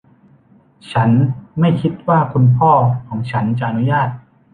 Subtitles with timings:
[0.91, 1.09] ฉัน
[1.59, 2.71] ไม่คิดว่าคุณพ่อ
[3.07, 4.09] ของฉันจะอนุญาต